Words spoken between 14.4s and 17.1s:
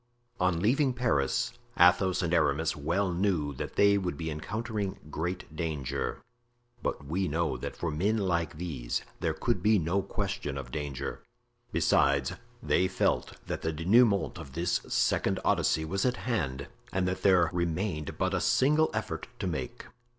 this second Odyssey was at hand and